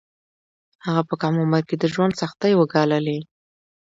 [0.85, 3.19] هغه په کم عمر کې د ژوند سختۍ وګاللې